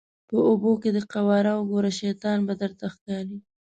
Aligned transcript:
په 0.29 0.35
اوبو 0.49 0.71
کې 0.81 0.89
دې 0.95 1.01
قواره 1.13 1.51
وګوره 1.55 1.91
شیطان 1.99 2.37
به 2.47 2.53
درته 2.61 2.85
ښکاري. 2.93 3.37